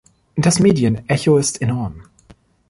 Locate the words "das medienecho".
0.35-1.37